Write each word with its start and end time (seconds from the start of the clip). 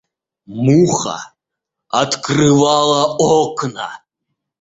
Муха 0.65 1.19
открывала 1.89 3.01
окна. 3.37 3.91